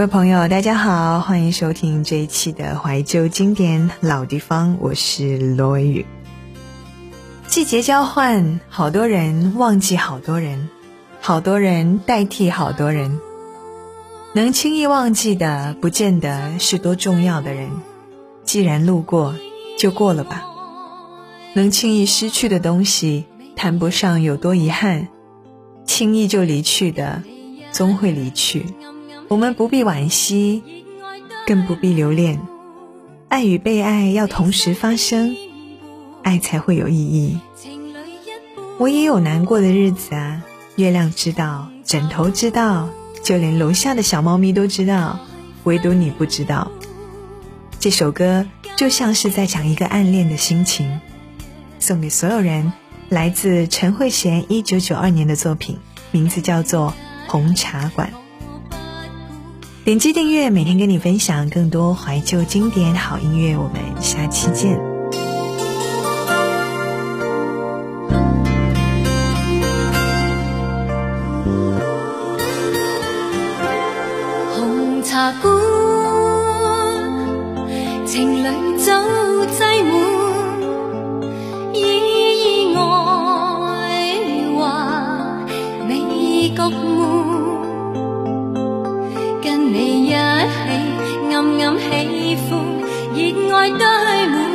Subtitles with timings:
[0.00, 6.06] 各位朋友，大家好，欢迎收听这一期的怀旧经典老地方，我是罗文宇。
[7.48, 10.70] 季节交换，好多人忘记，好多人，
[11.20, 13.20] 好多人代替，好多人。
[14.32, 17.68] 能轻易忘记的，不见得是多重要的人。
[18.44, 19.34] 既然路过，
[19.78, 20.42] 就过了吧。
[21.52, 25.06] 能轻易失去的东西，谈不上有多遗憾。
[25.84, 27.22] 轻易就离去的，
[27.70, 28.64] 总会离去。
[29.30, 30.60] 我们不必惋惜，
[31.46, 32.40] 更不必留恋。
[33.28, 35.36] 爱与被爱要同时发生，
[36.24, 37.38] 爱才会有意义。
[38.78, 40.42] 我也有难过的日子啊，
[40.74, 42.88] 月亮知道，枕头知道，
[43.22, 45.20] 就连楼下的小猫咪都知道，
[45.62, 46.72] 唯独你不知道。
[47.78, 48.44] 这首歌
[48.76, 51.00] 就像是在讲一个暗恋的心情，
[51.78, 52.72] 送给所有人。
[53.08, 55.78] 来自陈慧娴一九九二年的作品，
[56.12, 56.94] 名字叫做
[57.30, 58.10] 《红茶馆》。
[59.90, 63.56] 点击订阅，每天跟你分享更多怀旧经典好音乐。
[63.56, 64.78] 我们下期见。
[74.56, 76.96] 红茶馆，
[78.06, 81.24] 情侣酒挤满，
[81.74, 84.18] 意意外
[84.56, 85.46] 话，
[85.88, 87.29] 未觉满。
[92.34, 94.50] 热爱带满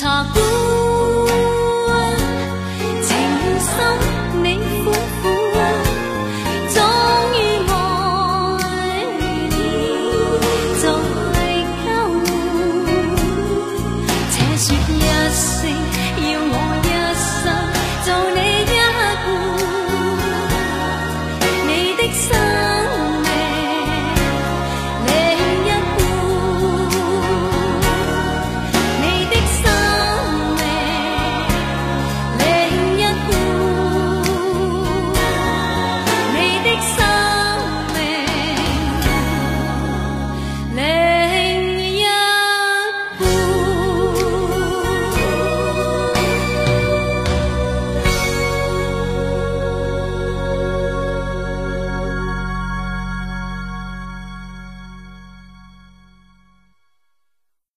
[0.00, 0.69] 茶不。